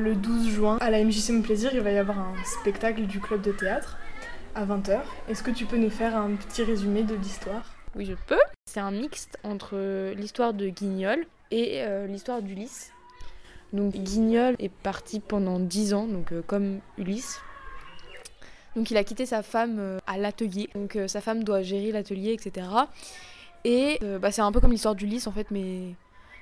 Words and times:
Le 0.00 0.14
12 0.14 0.48
juin, 0.48 0.78
à 0.80 0.88
la 0.88 1.04
MJC 1.04 1.28
Mon 1.28 1.42
Plaisir, 1.42 1.72
il 1.74 1.80
va 1.80 1.90
y 1.90 1.98
avoir 1.98 2.18
un 2.18 2.34
spectacle 2.42 3.02
du 3.02 3.20
club 3.20 3.42
de 3.42 3.52
théâtre 3.52 3.98
à 4.54 4.64
20h. 4.64 4.98
Est-ce 5.28 5.42
que 5.42 5.50
tu 5.50 5.66
peux 5.66 5.76
nous 5.76 5.90
faire 5.90 6.16
un 6.16 6.36
petit 6.36 6.62
résumé 6.62 7.02
de 7.02 7.14
l'histoire? 7.14 7.74
Oui, 7.94 8.06
je 8.06 8.14
peux. 8.26 8.40
C'est 8.64 8.80
un 8.80 8.92
mixte 8.92 9.38
entre 9.44 10.14
l'histoire 10.14 10.54
de 10.54 10.68
Guignol 10.68 11.26
et 11.50 11.82
euh, 11.82 12.06
l'histoire 12.06 12.40
d'Ulysse. 12.40 12.92
Donc 13.74 13.92
Guignol 13.92 14.56
est 14.58 14.72
parti 14.72 15.20
pendant 15.20 15.60
10 15.60 15.92
ans, 15.92 16.06
donc 16.06 16.32
euh, 16.32 16.40
comme 16.46 16.80
Ulysse. 16.96 17.38
Donc 18.76 18.90
il 18.90 18.96
a 18.96 19.04
quitté 19.04 19.26
sa 19.26 19.42
femme 19.42 19.76
euh, 19.78 19.98
à 20.06 20.16
l'atelier. 20.16 20.70
Donc 20.74 20.96
sa 21.08 21.20
femme 21.20 21.44
doit 21.44 21.60
gérer 21.60 21.92
l'atelier, 21.92 22.32
etc. 22.32 22.66
Et 23.64 24.00
bah, 24.18 24.32
c'est 24.32 24.40
un 24.40 24.50
peu 24.50 24.60
comme 24.60 24.72
l'histoire 24.72 24.94
d'Ulysse 24.94 25.26
en 25.26 25.32
fait, 25.32 25.50
mais 25.50 25.94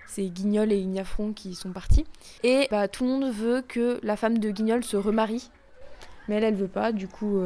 c'est 0.09 0.27
Guignol 0.27 0.73
et 0.73 0.79
Ignafron 0.79 1.33
qui 1.33 1.55
sont 1.55 1.71
partis. 1.71 2.05
Et 2.43 2.67
bah, 2.71 2.89
tout 2.89 3.05
le 3.05 3.11
monde 3.11 3.33
veut 3.33 3.63
que 3.63 4.01
la 4.03 4.17
femme 4.17 4.39
de 4.39 4.51
Guignol 4.51 4.83
se 4.83 4.97
remarie. 4.97 5.51
Mais 6.29 6.37
elle, 6.37 6.45
elle 6.45 6.55
veut 6.57 6.69
pas, 6.69 6.93
du 6.93 7.09
coup, 7.09 7.41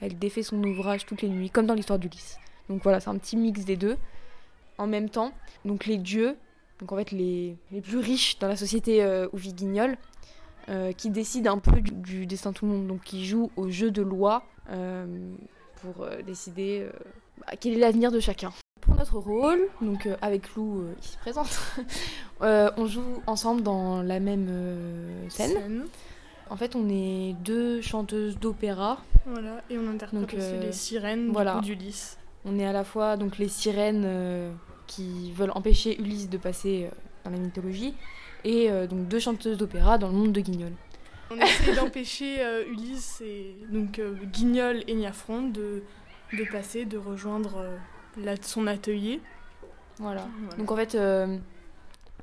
elle 0.00 0.18
défait 0.18 0.42
son 0.42 0.62
ouvrage 0.62 1.04
toutes 1.06 1.22
les 1.22 1.28
nuits, 1.28 1.50
comme 1.50 1.66
dans 1.66 1.74
l'histoire 1.74 1.98
d'Ulysse. 1.98 2.38
Donc 2.68 2.82
voilà, 2.82 3.00
c'est 3.00 3.10
un 3.10 3.18
petit 3.18 3.36
mix 3.36 3.64
des 3.64 3.76
deux. 3.76 3.96
En 4.78 4.86
même 4.86 5.10
temps, 5.10 5.32
donc 5.64 5.86
les 5.86 5.98
dieux, 5.98 6.36
donc 6.78 6.92
en 6.92 6.96
fait 6.96 7.10
les, 7.10 7.56
plus 7.82 7.98
riches 7.98 8.38
dans 8.38 8.48
la 8.48 8.56
société 8.56 9.02
euh, 9.02 9.28
où 9.32 9.36
vit 9.36 9.52
Guignol, 9.52 9.98
euh, 10.68 10.92
qui 10.92 11.10
décident 11.10 11.54
un 11.54 11.58
peu 11.58 11.80
du, 11.80 12.26
destin 12.26 12.52
de 12.52 12.56
tout 12.56 12.66
le 12.66 12.72
monde, 12.72 12.86
donc 12.86 13.02
qui 13.02 13.26
jouent 13.26 13.50
au 13.56 13.68
jeu 13.68 13.90
de 13.90 14.02
loi 14.02 14.44
euh, 14.70 15.06
pour 15.82 16.06
décider 16.24 16.86
bah, 17.38 17.52
quel 17.60 17.74
est 17.74 17.78
l'avenir 17.78 18.10
de 18.10 18.20
chacun. 18.20 18.52
Notre 19.00 19.18
rôle, 19.18 19.60
donc 19.80 20.08
avec 20.22 20.54
Lou 20.54 20.84
ici 21.02 21.16
présente, 21.20 21.58
on 22.40 22.86
joue 22.86 23.22
ensemble 23.26 23.62
dans 23.62 24.02
la 24.02 24.20
même 24.20 24.48
scène. 25.28 25.86
En 26.50 26.56
fait, 26.56 26.76
on 26.76 26.88
est 26.88 27.34
deux 27.42 27.80
chanteuses 27.80 28.38
d'opéra. 28.38 28.98
Voilà, 29.26 29.62
et 29.70 29.78
on 29.78 29.88
interprète 29.88 30.34
aussi 30.34 30.58
les 30.60 30.72
sirènes 30.72 31.32
voilà. 31.32 31.60
d'Ulysse. 31.60 32.18
On 32.44 32.58
est 32.58 32.66
à 32.66 32.72
la 32.72 32.84
fois 32.84 33.16
donc 33.16 33.38
les 33.38 33.48
sirènes 33.48 34.06
qui 34.90 35.30
veulent 35.32 35.52
empêcher 35.54 36.00
Ulysse 36.00 36.28
de 36.28 36.36
passer 36.36 36.86
euh, 36.86 36.94
dans 37.24 37.30
la 37.30 37.38
mythologie, 37.38 37.94
et 38.42 38.70
euh, 38.70 38.88
donc 38.88 39.06
deux 39.06 39.20
chanteuses 39.20 39.56
d'opéra 39.56 39.98
dans 39.98 40.08
le 40.08 40.14
monde 40.14 40.32
de 40.32 40.40
Guignol. 40.40 40.72
On 41.30 41.36
essaie 41.36 41.74
d'empêcher 41.76 42.40
euh, 42.40 42.64
Ulysse 42.68 43.22
et 43.24 43.54
donc 43.70 44.00
Guignol 44.32 44.82
et 44.88 44.94
Niafron 44.94 45.42
de, 45.42 45.84
de 46.32 46.44
passer, 46.50 46.86
de 46.86 46.98
rejoindre 46.98 47.64
son 48.42 48.66
atelier. 48.66 49.20
Voilà. 49.98 50.26
Donc 50.58 50.70
en 50.70 50.76
fait, 50.76 50.96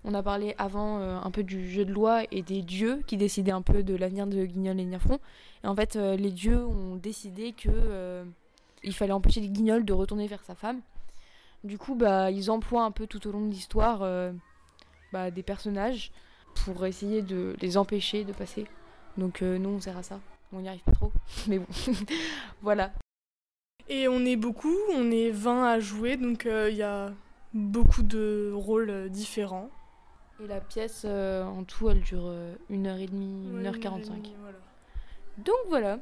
on 0.03 0.13
a 0.13 0.23
parlé 0.23 0.55
avant 0.57 0.99
un 0.99 1.31
peu 1.31 1.43
du 1.43 1.69
jeu 1.69 1.85
de 1.85 1.93
loi 1.93 2.23
et 2.31 2.41
des 2.41 2.61
dieux 2.61 3.02
qui 3.05 3.17
décidaient 3.17 3.52
un 3.52 3.61
peu 3.61 3.83
de 3.83 3.95
l'avenir 3.95 4.25
de 4.27 4.45
Guignol 4.45 4.80
et 4.80 4.85
Niafron. 4.85 5.19
Et 5.63 5.67
en 5.67 5.75
fait, 5.75 5.95
les 5.95 6.31
dieux 6.31 6.65
ont 6.65 6.95
décidé 6.95 7.53
que 7.53 8.25
il 8.83 8.93
fallait 8.93 9.13
empêcher 9.13 9.41
Guignol 9.41 9.85
de 9.85 9.93
retourner 9.93 10.27
vers 10.27 10.43
sa 10.43 10.55
femme. 10.55 10.81
Du 11.63 11.77
coup, 11.77 11.95
bah, 11.95 12.31
ils 12.31 12.52
emploient 12.52 12.83
un 12.83 12.91
peu 12.91 13.08
tout 13.08 13.27
au 13.27 13.31
long 13.31 13.45
de 13.45 13.52
l'histoire 13.52 14.02
euh, 14.02 14.31
bah, 15.11 15.31
des 15.31 15.43
personnages 15.43 16.11
pour 16.63 16.85
essayer 16.85 17.21
de 17.21 17.55
les 17.61 17.77
empêcher 17.77 18.23
de 18.23 18.33
passer. 18.33 18.65
Donc 19.17 19.41
euh, 19.41 19.58
nous, 19.58 19.69
on 19.69 19.81
sert 19.81 19.97
à 19.97 20.03
ça. 20.03 20.19
On 20.53 20.61
n'y 20.61 20.69
arrive 20.69 20.83
pas 20.83 20.93
trop, 20.93 21.11
mais 21.47 21.59
bon, 21.59 21.67
voilà. 22.61 22.91
Et 23.89 24.07
on 24.07 24.25
est 24.25 24.35
beaucoup, 24.35 24.75
on 24.93 25.11
est 25.11 25.30
20 25.30 25.65
à 25.65 25.80
jouer, 25.80 26.17
donc 26.17 26.45
euh, 26.45 26.70
il 26.70 26.77
y 26.77 26.83
a 26.83 27.14
beaucoup 27.53 28.03
de 28.03 28.52
rôles 28.53 29.09
différents. 29.09 29.70
Et 30.43 30.48
la 30.48 30.59
pièce, 30.59 31.05
en 31.05 31.64
tout, 31.64 31.89
elle 31.89 32.02
dure 32.02 32.31
1h30, 32.70 33.64
1h45. 33.64 34.31
Donc 35.37 35.55
voilà. 35.67 35.99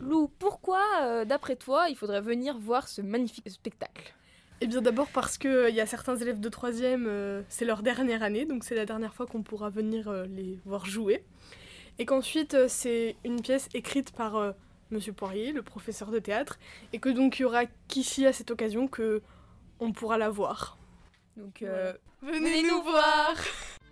Lou, 0.00 0.28
pourquoi, 0.38 1.24
d'après 1.24 1.56
toi, 1.56 1.88
il 1.88 1.96
faudrait 1.96 2.20
venir 2.20 2.58
voir 2.58 2.86
ce 2.86 3.00
magnifique 3.00 3.50
spectacle? 3.50 4.14
Eh 4.60 4.66
bien 4.66 4.80
d'abord 4.80 5.08
parce 5.08 5.36
qu'il 5.36 5.50
euh, 5.50 5.68
y 5.70 5.80
a 5.80 5.86
certains 5.86 6.16
élèves 6.16 6.40
de 6.40 6.48
3 6.48 6.70
euh, 6.82 7.42
c'est 7.48 7.64
leur 7.64 7.82
dernière 7.82 8.22
année, 8.22 8.46
donc 8.46 8.64
c'est 8.64 8.74
la 8.74 8.86
dernière 8.86 9.12
fois 9.12 9.26
qu'on 9.26 9.42
pourra 9.42 9.68
venir 9.68 10.08
euh, 10.08 10.24
les 10.26 10.58
voir 10.64 10.86
jouer. 10.86 11.24
Et 11.98 12.06
qu'ensuite 12.06 12.56
c'est 12.68 13.16
une 13.24 13.42
pièce 13.42 13.68
écrite 13.74 14.12
par 14.12 14.54
Monsieur 14.94 15.12
Poirier, 15.12 15.52
le 15.52 15.62
professeur 15.62 16.10
de 16.10 16.18
théâtre, 16.18 16.58
et 16.92 16.98
que 16.98 17.08
donc 17.08 17.38
il 17.38 17.42
y 17.42 17.44
aura 17.44 17.66
qu'ici 17.88 18.26
à 18.26 18.32
cette 18.32 18.50
occasion 18.50 18.88
que 18.88 19.22
on 19.80 19.92
pourra 19.92 20.18
la 20.18 20.30
voir. 20.30 20.78
Donc 21.36 21.64
venez, 22.22 22.62
nous 22.62 22.82
voir 22.82 23.34